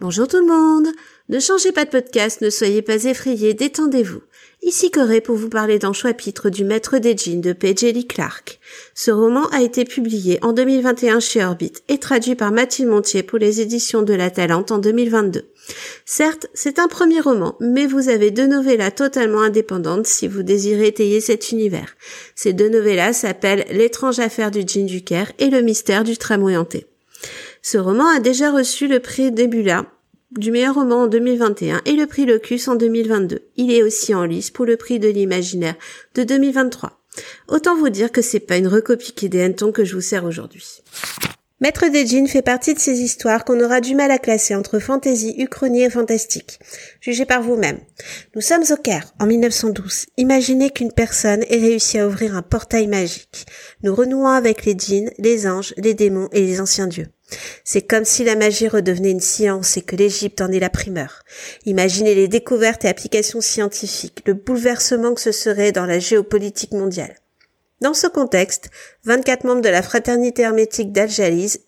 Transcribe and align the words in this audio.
Bonjour 0.00 0.28
tout 0.28 0.36
le 0.36 0.46
monde. 0.46 0.88
Ne 1.30 1.40
changez 1.40 1.72
pas 1.72 1.86
de 1.86 1.90
podcast, 1.90 2.42
ne 2.42 2.50
soyez 2.50 2.82
pas 2.82 3.04
effrayés, 3.04 3.54
détendez-vous. 3.54 4.20
Ici 4.64 4.92
Corée 4.92 5.20
pour 5.20 5.34
vous 5.34 5.48
parler 5.48 5.80
d'un 5.80 5.92
chapitre 5.92 6.48
du 6.48 6.64
Maître 6.64 6.98
des 6.98 7.16
jeans 7.16 7.40
de 7.40 7.52
P.J. 7.52 7.92
Lee 7.92 8.06
Clark. 8.06 8.60
Ce 8.94 9.10
roman 9.10 9.48
a 9.48 9.60
été 9.60 9.84
publié 9.84 10.38
en 10.42 10.52
2021 10.52 11.18
chez 11.18 11.44
Orbit 11.44 11.72
et 11.88 11.98
traduit 11.98 12.36
par 12.36 12.52
Mathilde 12.52 12.88
Montier 12.88 13.24
pour 13.24 13.40
les 13.40 13.60
éditions 13.60 14.02
de 14.02 14.14
La 14.14 14.30
Talente 14.30 14.70
en 14.70 14.78
2022. 14.78 15.50
Certes, 16.04 16.46
c'est 16.54 16.78
un 16.78 16.86
premier 16.86 17.18
roman, 17.18 17.56
mais 17.58 17.88
vous 17.88 18.08
avez 18.08 18.30
deux 18.30 18.46
novellas 18.46 18.92
totalement 18.92 19.42
indépendantes 19.42 20.06
si 20.06 20.28
vous 20.28 20.44
désirez 20.44 20.86
étayer 20.86 21.20
cet 21.20 21.50
univers. 21.50 21.96
Ces 22.36 22.52
deux 22.52 22.68
novellas 22.68 23.14
s'appellent 23.14 23.66
L'étrange 23.72 24.20
affaire 24.20 24.52
du 24.52 24.62
jean 24.64 24.86
du 24.86 25.02
Caire 25.02 25.32
et 25.40 25.50
Le 25.50 25.60
mystère 25.60 26.04
du 26.04 26.16
tramway 26.16 26.56
hanté. 26.56 26.86
Ce 27.62 27.78
roman 27.78 28.06
a 28.06 28.20
déjà 28.20 28.52
reçu 28.52 28.86
le 28.86 29.00
prix 29.00 29.32
Nebula 29.32 29.86
du 30.38 30.50
meilleur 30.50 30.74
roman 30.74 31.02
en 31.02 31.06
2021 31.06 31.82
et 31.84 31.92
le 31.92 32.06
prix 32.06 32.26
Locus 32.26 32.68
en 32.68 32.76
2022. 32.76 33.40
Il 33.56 33.72
est 33.72 33.82
aussi 33.82 34.14
en 34.14 34.24
lice 34.24 34.50
pour 34.50 34.64
le 34.64 34.76
prix 34.76 34.98
de 34.98 35.08
l'imaginaire 35.08 35.74
de 36.14 36.22
2023. 36.22 37.00
Autant 37.48 37.76
vous 37.76 37.90
dire 37.90 38.10
que 38.10 38.22
c'est 38.22 38.40
pas 38.40 38.56
une 38.56 38.68
recopie 38.68 39.14
hannetons 39.34 39.72
que 39.72 39.84
je 39.84 39.94
vous 39.94 40.00
sers 40.00 40.24
aujourd'hui. 40.24 40.82
Maître 41.62 41.86
des 41.86 42.04
jeans 42.04 42.26
fait 42.26 42.42
partie 42.42 42.74
de 42.74 42.80
ces 42.80 43.02
histoires 43.02 43.44
qu'on 43.44 43.60
aura 43.60 43.80
du 43.80 43.94
mal 43.94 44.10
à 44.10 44.18
classer 44.18 44.56
entre 44.56 44.80
fantaisie, 44.80 45.36
uchronie 45.38 45.84
et 45.84 45.90
fantastique. 45.90 46.58
Jugez 47.00 47.24
par 47.24 47.40
vous-même. 47.40 47.78
Nous 48.34 48.40
sommes 48.40 48.64
au 48.70 48.74
Caire, 48.74 49.14
en 49.20 49.26
1912. 49.26 50.06
Imaginez 50.16 50.70
qu'une 50.70 50.90
personne 50.90 51.44
ait 51.48 51.60
réussi 51.60 52.00
à 52.00 52.08
ouvrir 52.08 52.34
un 52.34 52.42
portail 52.42 52.88
magique. 52.88 53.46
Nous 53.84 53.94
renouons 53.94 54.26
avec 54.26 54.64
les 54.64 54.74
djinns, 54.76 55.12
les 55.18 55.46
anges, 55.46 55.72
les 55.76 55.94
démons 55.94 56.28
et 56.32 56.40
les 56.40 56.60
anciens 56.60 56.88
dieux. 56.88 57.06
C'est 57.62 57.82
comme 57.82 58.04
si 58.04 58.24
la 58.24 58.34
magie 58.34 58.66
redevenait 58.66 59.12
une 59.12 59.20
science 59.20 59.76
et 59.76 59.82
que 59.82 59.94
l'Égypte 59.94 60.40
en 60.40 60.50
est 60.50 60.58
la 60.58 60.68
primeur. 60.68 61.22
Imaginez 61.64 62.16
les 62.16 62.26
découvertes 62.26 62.84
et 62.84 62.88
applications 62.88 63.40
scientifiques, 63.40 64.24
le 64.26 64.34
bouleversement 64.34 65.14
que 65.14 65.20
ce 65.20 65.30
serait 65.30 65.70
dans 65.70 65.86
la 65.86 66.00
géopolitique 66.00 66.72
mondiale. 66.72 67.21
Dans 67.82 67.94
ce 67.94 68.06
contexte, 68.06 68.70
24 69.06 69.42
membres 69.42 69.60
de 69.60 69.68
la 69.68 69.82
fraternité 69.82 70.42
hermétique 70.42 70.92
dal 70.92 71.08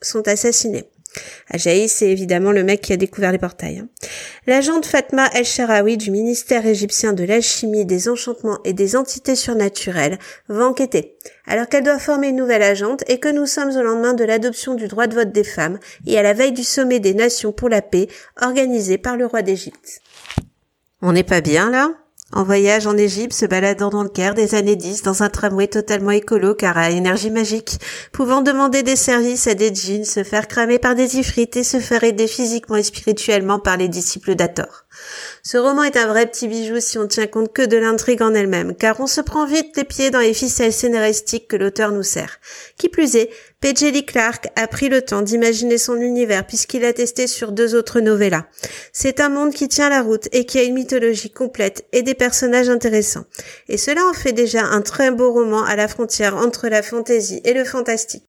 sont 0.01 0.29
assassinés. 0.29 0.85
Ajaïs, 1.51 1.93
c'est 1.93 2.09
évidemment 2.09 2.53
le 2.53 2.63
mec 2.63 2.83
qui 2.83 2.93
a 2.93 2.97
découvert 2.97 3.33
les 3.33 3.39
portails. 3.39 3.81
Hein. 3.81 3.89
L'agente 4.47 4.87
Fatma 4.87 5.29
El 5.35 5.45
Sharawi 5.45 5.97
du 5.97 6.13
ministère 6.13 6.65
égyptien 6.67 7.15
de 7.15 7.25
l'alchimie, 7.25 7.85
des 7.85 8.09
enchantements 8.09 8.61
et 8.65 8.73
des 8.73 8.95
entités 8.95 9.35
surnaturelles 9.35 10.21
va 10.49 10.65
enquêter, 10.65 11.17
alors 11.47 11.69
qu'elle 11.69 11.83
doit 11.83 11.99
former 11.99 12.29
une 12.29 12.37
nouvelle 12.37 12.63
agente 12.63 13.03
et 13.09 13.19
que 13.19 13.29
nous 13.29 13.47
sommes 13.47 13.77
au 13.77 13.83
lendemain 13.83 14.15
de 14.15 14.23
l'adoption 14.23 14.75
du 14.75 14.87
droit 14.87 15.09
de 15.09 15.17
vote 15.17 15.33
des 15.33 15.43
femmes 15.43 15.81
et 16.07 16.17
à 16.17 16.23
la 16.23 16.33
veille 16.33 16.53
du 16.53 16.63
sommet 16.63 17.01
des 17.01 17.15
nations 17.15 17.51
pour 17.51 17.69
la 17.69 17.83
paix 17.83 18.07
organisé 18.41 18.99
par 18.99 19.17
le 19.17 19.27
roi 19.27 19.43
d'Égypte. 19.43 20.01
On 21.03 21.11
n'est 21.11 21.25
pas 21.25 21.41
bien 21.41 21.71
là? 21.71 21.91
En 22.35 22.43
voyage 22.43 22.87
en 22.87 22.97
Égypte, 22.97 23.33
se 23.33 23.47
baladant 23.47 23.91
dans 23.91 24.03
le 24.03 24.09
Caire 24.09 24.35
des 24.35 24.55
années 24.55 24.77
10 24.77 25.03
dans 25.03 25.23
un 25.23 25.31
tramway 25.31 25.69
totalement 25.69 26.11
écolo 26.11 26.55
car 26.55 26.77
à 26.77 26.91
énergie 26.91 27.31
magique, 27.31 27.79
pouvant 28.13 28.43
demander 28.43 28.83
des 28.83 28.97
services 28.97 29.47
à 29.47 29.55
des 29.55 29.73
djinns, 29.73 30.05
se 30.05 30.25
faire 30.25 30.49
cramer 30.49 30.79
par 30.79 30.95
des 30.95 31.17
ifrites 31.17 31.57
et 31.57 31.65
se 31.65 31.79
faire 31.79 32.05
aider 32.05 32.27
physiquement 32.27 32.77
et 32.77 32.83
spirituellement 32.83 33.61
par 33.61 33.77
les 33.77 33.89
disciples 33.89 34.35
d'Ator. 34.35 34.84
Ce 35.43 35.57
roman 35.57 35.83
est 35.85 35.97
un 35.97 36.07
vrai 36.07 36.27
petit 36.27 36.49
bijou 36.49 36.81
si 36.81 36.99
on 36.99 37.07
tient 37.07 37.27
compte 37.27 37.53
que 37.53 37.63
de 37.63 37.77
l'intrigue 37.77 38.23
en 38.23 38.35
elle-même, 38.35 38.75
car 38.75 39.01
on 39.01 39.07
se 39.07 39.21
prend 39.21 39.47
vite 39.47 39.77
les 39.77 39.85
pieds 39.85 40.11
dans 40.11 40.21
les 40.21 40.35
ficelles 40.35 40.73
scénaristiques 40.73 41.49
que 41.49 41.57
l'auteur 41.57 41.93
nous 41.93 42.03
sert. 42.03 42.39
Qui 42.79 42.89
plus 42.89 43.17
est, 43.17 43.31
P.J. 43.61 44.05
Clark 44.05 44.49
a 44.57 44.67
pris 44.67 44.89
le 44.89 45.03
temps 45.03 45.23
d'imaginer 45.23 45.79
son 45.79 45.97
univers 45.97 46.47
puisqu'il 46.47 46.85
a 46.85 46.93
testé 46.93 47.27
sur 47.27 47.53
deux 47.53 47.75
autres 47.75 48.01
novellas. 48.01 48.47
C'est 48.93 49.21
un 49.21 49.31
monde 49.31 49.55
qui 49.55 49.69
tient 49.69 49.89
la 49.89 50.03
route 50.03 50.29
et 50.33 50.45
qui 50.45 50.59
a 50.59 50.63
une 50.63 50.75
mythologie 50.75 51.31
complète 51.31 51.87
et 51.93 52.03
des 52.03 52.15
personnages 52.15 52.69
intéressants. 52.69 53.25
Et 53.69 53.79
cela 53.79 54.07
en 54.07 54.13
fait 54.13 54.33
déjà 54.33 54.65
un 54.65 54.83
très 54.83 55.11
beau 55.11 55.33
roman 55.33 55.65
à 55.65 55.77
la 55.77 55.89
frontière 55.89 56.37
entre 56.37 56.69
la 56.69 56.83
fantaisie 56.83 57.41
et 57.45 57.55
le 57.55 57.65
fantastique. 57.65 58.25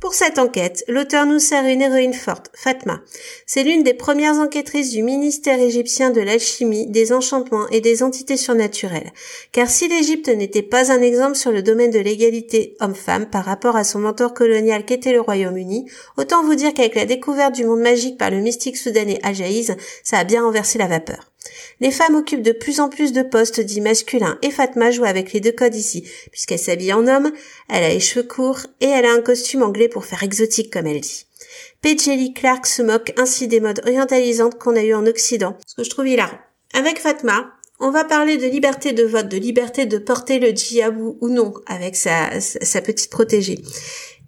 Pour 0.00 0.14
cette 0.14 0.38
enquête, 0.38 0.82
l'auteur 0.88 1.26
nous 1.26 1.38
sert 1.38 1.66
une 1.66 1.82
héroïne 1.82 2.14
forte, 2.14 2.50
Fatma. 2.54 3.02
C'est 3.44 3.64
l'une 3.64 3.82
des 3.82 3.92
premières 3.92 4.38
enquêtrices 4.38 4.92
du 4.92 5.02
ministère 5.02 5.60
égyptien 5.60 6.08
de 6.08 6.22
l'alchimie, 6.22 6.86
des 6.86 7.12
enchantements 7.12 7.68
et 7.68 7.82
des 7.82 8.02
entités 8.02 8.38
surnaturelles. 8.38 9.12
Car 9.52 9.68
si 9.68 9.88
l'Égypte 9.88 10.28
n'était 10.28 10.62
pas 10.62 10.90
un 10.90 11.02
exemple 11.02 11.34
sur 11.34 11.52
le 11.52 11.62
domaine 11.62 11.90
de 11.90 11.98
l'égalité 11.98 12.76
homme-femme 12.80 13.28
par 13.28 13.44
rapport 13.44 13.76
à 13.76 13.84
son 13.84 13.98
mentor 13.98 14.32
colonial 14.32 14.86
qu'était 14.86 15.12
le 15.12 15.20
Royaume-Uni, 15.20 15.84
autant 16.16 16.42
vous 16.44 16.54
dire 16.54 16.72
qu'avec 16.72 16.94
la 16.94 17.04
découverte 17.04 17.54
du 17.54 17.66
monde 17.66 17.80
magique 17.80 18.16
par 18.16 18.30
le 18.30 18.40
mystique 18.40 18.78
soudanais 18.78 19.20
Ajaïz, 19.22 19.76
ça 20.02 20.16
a 20.16 20.24
bien 20.24 20.42
renversé 20.42 20.78
la 20.78 20.86
vapeur. 20.86 21.29
Les 21.80 21.90
femmes 21.90 22.14
occupent 22.14 22.42
de 22.42 22.52
plus 22.52 22.80
en 22.80 22.88
plus 22.88 23.12
de 23.12 23.22
postes 23.22 23.60
dits 23.60 23.80
masculins 23.80 24.38
et 24.42 24.50
Fatma 24.50 24.90
joue 24.90 25.04
avec 25.04 25.32
les 25.32 25.40
deux 25.40 25.52
codes 25.52 25.74
ici, 25.74 26.04
puisqu'elle 26.30 26.58
s'habille 26.58 26.92
en 26.92 27.06
homme, 27.06 27.32
elle 27.68 27.84
a 27.84 27.88
les 27.88 28.00
cheveux 28.00 28.26
courts 28.26 28.60
et 28.80 28.86
elle 28.86 29.06
a 29.06 29.12
un 29.12 29.22
costume 29.22 29.62
anglais 29.62 29.88
pour 29.88 30.04
faire 30.04 30.22
exotique 30.22 30.72
comme 30.72 30.86
elle 30.86 31.00
dit. 31.00 31.26
Lee 31.82 32.34
Clark 32.34 32.66
se 32.66 32.82
moque 32.82 33.14
ainsi 33.16 33.48
des 33.48 33.60
modes 33.60 33.80
orientalisantes 33.84 34.58
qu'on 34.58 34.76
a 34.76 34.82
eu 34.82 34.94
en 34.94 35.06
Occident, 35.06 35.56
ce 35.66 35.76
que 35.76 35.84
je 35.84 35.90
trouve 35.90 36.08
hilarant. 36.08 36.38
Avec 36.74 36.98
Fatma, 36.98 37.50
on 37.80 37.90
va 37.90 38.04
parler 38.04 38.36
de 38.36 38.46
liberté 38.46 38.92
de 38.92 39.04
vote, 39.04 39.28
de 39.28 39.38
liberté 39.38 39.86
de 39.86 39.96
porter 39.96 40.38
le 40.38 40.50
djihad 40.50 40.94
ou 40.98 41.28
non 41.30 41.54
avec 41.66 41.96
sa 41.96 42.30
petite 42.82 43.10
protégée 43.10 43.58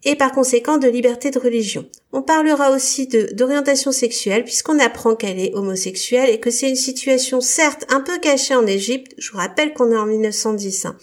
et 0.04 0.16
par 0.16 0.32
conséquent 0.32 0.78
de 0.78 0.88
liberté 0.88 1.30
de 1.30 1.38
religion. 1.38 1.88
On 2.12 2.22
parlera 2.22 2.70
aussi 2.70 3.06
d'orientation 3.06 3.92
sexuelle 3.92 4.44
puisqu'on 4.44 4.78
apprend 4.78 5.14
qu'elle 5.14 5.38
est 5.38 5.54
homosexuelle 5.54 6.30
et 6.30 6.40
que 6.40 6.50
c'est 6.50 6.68
une 6.68 6.76
situation 6.76 7.40
certes 7.40 7.84
un 7.88 8.00
peu 8.00 8.18
cachée 8.18 8.54
en 8.54 8.66
Égypte, 8.66 9.14
je 9.18 9.30
vous 9.32 9.38
rappelle 9.38 9.72
qu'on 9.72 9.92
est 9.92 9.96
en 9.96 10.06
1910, 10.06 10.86
hein, 10.86 10.96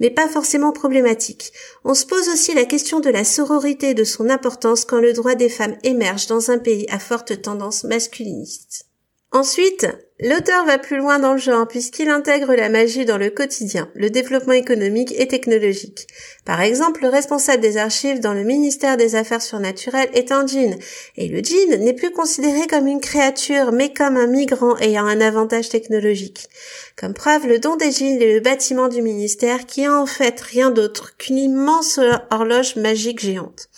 mais 0.00 0.10
pas 0.10 0.28
forcément 0.28 0.72
problématique. 0.72 1.52
On 1.84 1.94
se 1.94 2.06
pose 2.06 2.28
aussi 2.28 2.54
la 2.54 2.64
question 2.64 3.00
de 3.00 3.10
la 3.10 3.24
sororité 3.24 3.90
et 3.90 3.94
de 3.94 4.04
son 4.04 4.28
importance 4.28 4.84
quand 4.84 5.00
le 5.00 5.12
droit 5.12 5.34
des 5.34 5.48
femmes 5.48 5.76
émerge 5.82 6.26
dans 6.26 6.50
un 6.50 6.58
pays 6.58 6.86
à 6.90 6.98
forte 6.98 7.42
tendance 7.42 7.84
masculiniste. 7.84 8.86
Ensuite, 9.32 9.86
l'auteur 10.22 10.64
va 10.64 10.78
plus 10.78 10.96
loin 10.96 11.18
dans 11.18 11.32
le 11.32 11.38
genre 11.38 11.66
puisqu'il 11.66 12.08
intègre 12.08 12.54
la 12.54 12.68
magie 12.68 13.04
dans 13.04 13.18
le 13.18 13.30
quotidien, 13.30 13.90
le 13.94 14.08
développement 14.08 14.52
économique 14.52 15.12
et 15.18 15.26
technologique. 15.26 16.06
Par 16.44 16.60
exemple, 16.60 17.02
le 17.02 17.08
responsable 17.08 17.60
des 17.60 17.76
archives 17.76 18.20
dans 18.20 18.32
le 18.32 18.44
ministère 18.44 18.96
des 18.96 19.16
Affaires 19.16 19.42
surnaturelles 19.42 20.10
est 20.14 20.30
un 20.30 20.46
djinn, 20.46 20.76
et 21.16 21.28
le 21.28 21.40
djinn 21.40 21.76
n'est 21.76 21.92
plus 21.92 22.12
considéré 22.12 22.66
comme 22.68 22.86
une 22.86 23.00
créature 23.00 23.72
mais 23.72 23.92
comme 23.92 24.16
un 24.16 24.28
migrant 24.28 24.76
ayant 24.78 25.06
un 25.06 25.20
avantage 25.20 25.68
technologique. 25.68 26.48
Comme 26.96 27.14
preuve, 27.14 27.46
le 27.48 27.58
don 27.58 27.76
des 27.76 27.90
djinns 27.90 28.20
est 28.20 28.34
le 28.34 28.40
bâtiment 28.40 28.88
du 28.88 29.02
ministère 29.02 29.66
qui 29.66 29.82
est 29.82 29.88
en 29.88 30.06
fait 30.06 30.40
rien 30.40 30.70
d'autre 30.70 31.16
qu'une 31.16 31.38
immense 31.38 31.98
horloge 32.30 32.76
magique 32.76 33.20
géante. 33.20 33.68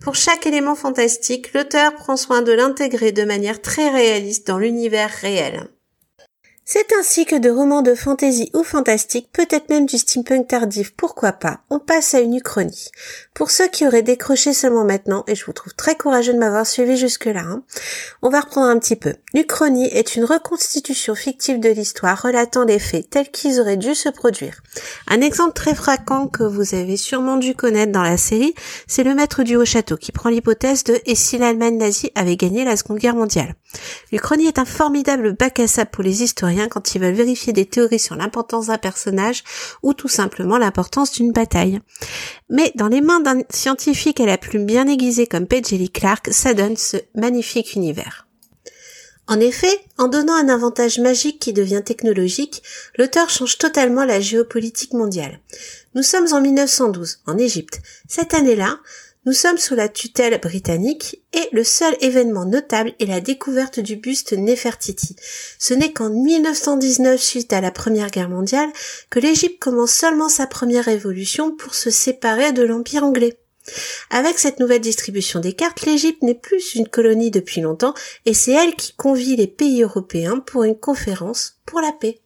Pour 0.00 0.16
chaque 0.16 0.46
élément 0.46 0.74
fantastique, 0.74 1.52
l'auteur 1.54 1.94
prend 1.94 2.16
soin 2.16 2.42
de 2.42 2.52
l'intégrer 2.52 3.12
de 3.12 3.24
manière 3.24 3.62
très 3.62 3.90
réaliste 3.90 4.46
dans 4.46 4.58
l'univers 4.58 5.10
réel. 5.20 5.68
C'est 6.66 6.94
ainsi 6.98 7.26
que 7.26 7.36
de 7.36 7.50
romans 7.50 7.82
de 7.82 7.94
fantasy 7.94 8.50
ou 8.54 8.62
fantastique, 8.62 9.28
peut-être 9.34 9.68
même 9.68 9.84
du 9.84 9.98
steampunk 9.98 10.48
tardif, 10.48 10.94
pourquoi 10.96 11.32
pas, 11.32 11.60
on 11.68 11.78
passe 11.78 12.14
à 12.14 12.20
une 12.20 12.36
uchronie. 12.36 12.88
Pour 13.34 13.50
ceux 13.50 13.68
qui 13.68 13.86
auraient 13.86 14.02
décroché 14.02 14.54
seulement 14.54 14.86
maintenant, 14.86 15.24
et 15.26 15.34
je 15.34 15.44
vous 15.44 15.52
trouve 15.52 15.74
très 15.74 15.94
courageux 15.94 16.32
de 16.32 16.38
m'avoir 16.38 16.66
suivi 16.66 16.96
jusque-là, 16.96 17.42
hein, 17.42 17.62
on 18.22 18.30
va 18.30 18.40
reprendre 18.40 18.68
un 18.68 18.78
petit 18.78 18.96
peu. 18.96 19.12
L'Uchronie 19.34 19.88
est 19.88 20.16
une 20.16 20.24
reconstitution 20.24 21.14
fictive 21.14 21.60
de 21.60 21.68
l'histoire 21.68 22.22
relatant 22.22 22.64
les 22.64 22.78
faits 22.78 23.10
tels 23.10 23.30
qu'ils 23.30 23.60
auraient 23.60 23.76
dû 23.76 23.94
se 23.94 24.08
produire. 24.08 24.62
Un 25.06 25.20
exemple 25.20 25.52
très 25.52 25.74
fréquent 25.74 26.28
que 26.28 26.44
vous 26.44 26.74
avez 26.74 26.96
sûrement 26.96 27.36
dû 27.36 27.54
connaître 27.54 27.92
dans 27.92 28.02
la 28.02 28.16
série, 28.16 28.54
c'est 28.86 29.04
le 29.04 29.14
maître 29.14 29.42
du 29.42 29.56
haut 29.56 29.66
château 29.66 29.98
qui 29.98 30.12
prend 30.12 30.30
l'hypothèse 30.30 30.84
de 30.84 30.98
et 31.04 31.14
si 31.14 31.36
l'Allemagne 31.36 31.76
nazie 31.76 32.10
avait 32.14 32.36
gagné 32.36 32.64
la 32.64 32.78
Seconde 32.78 33.00
Guerre 33.00 33.16
mondiale? 33.16 33.54
L'Uchronie 34.12 34.46
est 34.46 34.58
un 34.58 34.64
formidable 34.64 35.32
bac 35.32 35.58
à 35.60 35.66
sable 35.66 35.90
pour 35.90 36.04
les 36.04 36.22
historiens 36.22 36.53
quand 36.68 36.94
ils 36.94 37.00
veulent 37.00 37.14
vérifier 37.14 37.52
des 37.52 37.66
théories 37.66 37.98
sur 37.98 38.16
l'importance 38.16 38.66
d'un 38.66 38.78
personnage 38.78 39.44
ou 39.82 39.94
tout 39.94 40.08
simplement 40.08 40.58
l'importance 40.58 41.12
d'une 41.12 41.32
bataille. 41.32 41.80
Mais 42.48 42.72
dans 42.74 42.88
les 42.88 43.00
mains 43.00 43.20
d'un 43.20 43.42
scientifique 43.50 44.20
à 44.20 44.26
la 44.26 44.38
plume 44.38 44.66
bien 44.66 44.86
aiguisée 44.86 45.26
comme 45.26 45.46
P.J. 45.46 45.90
Clark, 45.90 46.28
ça 46.32 46.54
donne 46.54 46.76
ce 46.76 46.96
magnifique 47.14 47.74
univers. 47.74 48.26
En 49.26 49.40
effet, 49.40 49.80
en 49.96 50.08
donnant 50.08 50.34
un 50.34 50.50
avantage 50.50 50.98
magique 50.98 51.38
qui 51.38 51.54
devient 51.54 51.82
technologique, 51.84 52.62
l'auteur 52.98 53.30
change 53.30 53.56
totalement 53.56 54.04
la 54.04 54.20
géopolitique 54.20 54.92
mondiale. 54.92 55.40
Nous 55.94 56.02
sommes 56.02 56.26
en 56.32 56.42
1912, 56.42 57.20
en 57.26 57.38
Égypte. 57.38 57.80
Cette 58.06 58.34
année-là, 58.34 58.80
nous 59.26 59.32
sommes 59.32 59.58
sous 59.58 59.74
la 59.74 59.88
tutelle 59.88 60.38
britannique 60.38 61.22
et 61.32 61.48
le 61.52 61.64
seul 61.64 61.96
événement 62.00 62.44
notable 62.44 62.92
est 63.00 63.06
la 63.06 63.20
découverte 63.20 63.80
du 63.80 63.96
buste 63.96 64.32
Nefertiti. 64.32 65.16
Ce 65.58 65.72
n'est 65.72 65.92
qu'en 65.92 66.10
1919, 66.10 67.20
suite 67.20 67.52
à 67.52 67.60
la 67.60 67.70
Première 67.70 68.10
Guerre 68.10 68.28
mondiale, 68.28 68.68
que 69.08 69.20
l'Égypte 69.20 69.58
commence 69.58 69.92
seulement 69.92 70.28
sa 70.28 70.46
première 70.46 70.84
révolution 70.84 71.56
pour 71.56 71.74
se 71.74 71.90
séparer 71.90 72.52
de 72.52 72.62
l'Empire 72.62 73.04
anglais. 73.04 73.38
Avec 74.10 74.38
cette 74.38 74.60
nouvelle 74.60 74.82
distribution 74.82 75.40
des 75.40 75.54
cartes, 75.54 75.86
l'Égypte 75.86 76.22
n'est 76.22 76.34
plus 76.34 76.74
une 76.74 76.88
colonie 76.88 77.30
depuis 77.30 77.62
longtemps 77.62 77.94
et 78.26 78.34
c'est 78.34 78.52
elle 78.52 78.74
qui 78.74 78.94
convie 78.94 79.36
les 79.36 79.46
pays 79.46 79.82
européens 79.82 80.38
pour 80.40 80.64
une 80.64 80.78
conférence 80.78 81.60
pour 81.64 81.80
la 81.80 81.92
paix. 81.92 82.20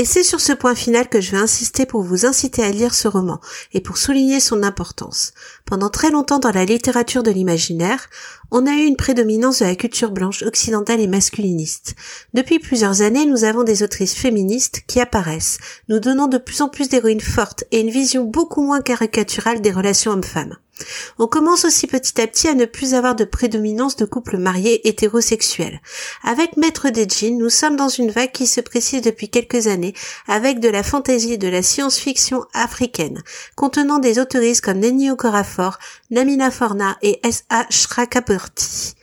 Et 0.00 0.04
c'est 0.04 0.22
sur 0.22 0.38
ce 0.38 0.52
point 0.52 0.76
final 0.76 1.08
que 1.08 1.20
je 1.20 1.32
vais 1.32 1.38
insister 1.38 1.84
pour 1.84 2.02
vous 2.02 2.24
inciter 2.24 2.62
à 2.62 2.70
lire 2.70 2.94
ce 2.94 3.08
roman 3.08 3.40
et 3.74 3.80
pour 3.80 3.98
souligner 3.98 4.38
son 4.38 4.62
importance. 4.62 5.32
Pendant 5.64 5.90
très 5.90 6.12
longtemps 6.12 6.38
dans 6.38 6.52
la 6.52 6.64
littérature 6.64 7.24
de 7.24 7.32
l'imaginaire, 7.32 8.08
on 8.52 8.68
a 8.68 8.70
eu 8.70 8.84
une 8.84 8.94
prédominance 8.94 9.58
de 9.58 9.64
la 9.64 9.74
culture 9.74 10.12
blanche 10.12 10.44
occidentale 10.44 11.00
et 11.00 11.08
masculiniste. 11.08 11.96
Depuis 12.32 12.60
plusieurs 12.60 13.02
années, 13.02 13.26
nous 13.26 13.42
avons 13.42 13.64
des 13.64 13.82
autrices 13.82 14.14
féministes 14.14 14.82
qui 14.86 15.00
apparaissent, 15.00 15.58
nous 15.88 15.98
donnant 15.98 16.28
de 16.28 16.38
plus 16.38 16.62
en 16.62 16.68
plus 16.68 16.88
d'héroïnes 16.88 17.20
fortes 17.20 17.64
et 17.72 17.80
une 17.80 17.90
vision 17.90 18.22
beaucoup 18.22 18.62
moins 18.62 18.82
caricaturale 18.82 19.60
des 19.60 19.72
relations 19.72 20.12
hommes-femmes. 20.12 20.58
On 21.18 21.26
commence 21.26 21.64
aussi 21.64 21.86
petit 21.86 22.20
à 22.20 22.26
petit 22.26 22.48
à 22.48 22.54
ne 22.54 22.64
plus 22.64 22.94
avoir 22.94 23.14
de 23.14 23.24
prédominance 23.24 23.96
de 23.96 24.04
couples 24.04 24.38
mariés 24.38 24.86
hétérosexuels. 24.88 25.80
Avec 26.22 26.56
Maître 26.56 26.90
des 26.90 27.08
Jeans, 27.08 27.38
nous 27.38 27.50
sommes 27.50 27.76
dans 27.76 27.88
une 27.88 28.10
vague 28.10 28.32
qui 28.32 28.46
se 28.46 28.60
précise 28.60 29.02
depuis 29.02 29.28
quelques 29.28 29.66
années 29.66 29.94
avec 30.26 30.60
de 30.60 30.68
la 30.68 30.82
fantaisie 30.82 31.34
et 31.34 31.38
de 31.38 31.48
la 31.48 31.62
science-fiction 31.62 32.44
africaine, 32.54 33.22
contenant 33.56 33.98
des 33.98 34.18
autoristes 34.18 34.64
comme 34.64 34.78
Nenni 34.78 35.10
Okorafor, 35.10 35.78
Namina 36.10 36.50
Forna 36.50 36.96
et 37.02 37.20
S.A. 37.24 37.66
Shrakaperti. 37.70 38.94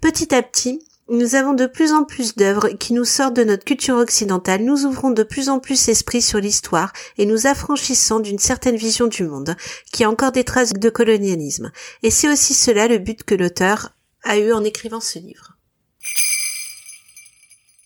Petit 0.00 0.34
à 0.34 0.42
petit, 0.42 0.80
nous 1.10 1.34
avons 1.34 1.52
de 1.52 1.66
plus 1.66 1.92
en 1.92 2.04
plus 2.04 2.34
d'œuvres 2.34 2.68
qui 2.70 2.94
nous 2.94 3.04
sortent 3.04 3.36
de 3.36 3.44
notre 3.44 3.64
culture 3.64 3.96
occidentale, 3.96 4.62
nous 4.62 4.86
ouvrons 4.86 5.10
de 5.10 5.22
plus 5.22 5.48
en 5.48 5.58
plus 5.58 5.86
l'esprit 5.86 6.22
sur 6.22 6.38
l'histoire 6.38 6.92
et 7.18 7.26
nous 7.26 7.46
affranchissons 7.46 8.20
d'une 8.20 8.38
certaine 8.38 8.76
vision 8.76 9.06
du 9.06 9.24
monde, 9.24 9.56
qui 9.92 10.04
a 10.04 10.10
encore 10.10 10.32
des 10.32 10.44
traces 10.44 10.72
de 10.72 10.90
colonialisme. 10.90 11.70
Et 12.02 12.10
c'est 12.10 12.32
aussi 12.32 12.54
cela 12.54 12.88
le 12.88 12.98
but 12.98 13.22
que 13.22 13.34
l'auteur 13.34 13.90
a 14.22 14.38
eu 14.38 14.52
en 14.52 14.64
écrivant 14.64 15.00
ce 15.00 15.18
livre. 15.18 15.53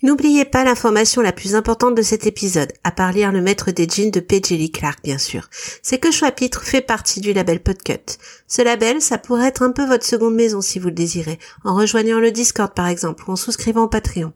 N'oubliez 0.00 0.44
pas 0.44 0.62
l'information 0.62 1.22
la 1.22 1.32
plus 1.32 1.56
importante 1.56 1.96
de 1.96 2.02
cet 2.02 2.24
épisode, 2.24 2.72
à 2.84 2.92
part 2.92 3.10
lire 3.10 3.32
le 3.32 3.40
maître 3.40 3.72
des 3.72 3.88
jeans 3.88 4.12
de 4.12 4.20
P.J. 4.20 4.70
Clark 4.70 5.00
bien 5.02 5.18
sûr, 5.18 5.50
c'est 5.82 5.98
que 5.98 6.12
Chapitre 6.12 6.62
fait 6.62 6.82
partie 6.82 7.20
du 7.20 7.32
label 7.32 7.60
Podcut. 7.60 8.16
Ce 8.46 8.62
label, 8.62 9.02
ça 9.02 9.18
pourrait 9.18 9.48
être 9.48 9.62
un 9.62 9.72
peu 9.72 9.84
votre 9.84 10.06
seconde 10.06 10.36
maison 10.36 10.60
si 10.60 10.78
vous 10.78 10.86
le 10.86 10.94
désirez, 10.94 11.40
en 11.64 11.74
rejoignant 11.74 12.20
le 12.20 12.30
Discord 12.30 12.72
par 12.74 12.86
exemple, 12.86 13.24
ou 13.26 13.32
en 13.32 13.36
souscrivant 13.36 13.82
au 13.82 13.88
Patreon. 13.88 14.32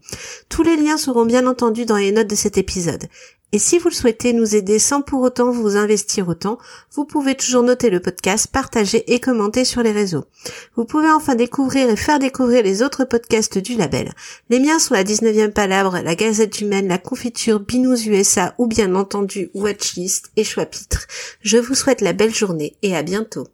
Tous 0.49 0.64
les 0.64 0.76
liens 0.76 0.97
seront 0.97 1.26
bien 1.26 1.47
entendu 1.47 1.87
dans 1.87 1.97
les 1.97 2.11
notes 2.11 2.31
de 2.31 2.35
cet 2.35 2.59
épisode. 2.59 3.06
Et 3.54 3.58
si 3.58 3.78
vous 3.78 3.90
le 3.90 3.94
souhaitez 3.94 4.32
nous 4.32 4.56
aider 4.56 4.78
sans 4.78 5.02
pour 5.02 5.20
autant 5.20 5.50
vous 5.50 5.76
investir 5.76 6.26
autant, 6.28 6.58
vous 6.93 7.04
pouvez 7.04 7.34
toujours 7.34 7.62
noter 7.62 7.90
le 7.90 8.00
podcast, 8.00 8.46
partager 8.50 9.12
et 9.12 9.20
commenter 9.20 9.66
sur 9.66 9.82
les 9.82 9.93
réseaux. 9.93 10.25
Vous 10.75 10.87
pouvez 10.87 11.10
enfin 11.10 11.34
découvrir 11.34 11.90
et 11.90 11.96
faire 11.96 12.19
découvrir 12.19 12.62
les 12.62 12.82
autres 12.82 13.04
podcasts 13.04 13.58
du 13.58 13.76
label. 13.76 14.12
Les 14.49 14.58
miens 14.58 14.78
sont 14.78 14.94
la 14.94 15.04
19e 15.04 15.52
Palabre, 15.52 15.99
la 16.02 16.14
Gazette 16.14 16.62
Humaine, 16.62 16.88
la 16.88 16.96
Confiture, 16.96 17.60
Binous 17.60 18.06
USA 18.06 18.54
ou 18.56 18.66
bien 18.66 18.94
entendu 18.94 19.50
Watchlist 19.52 20.31
et 20.37 20.44
Choix 20.44 20.66
Je 21.43 21.58
vous 21.58 21.75
souhaite 21.75 22.00
la 22.00 22.14
belle 22.14 22.34
journée 22.34 22.76
et 22.81 22.96
à 22.96 23.02
bientôt. 23.02 23.46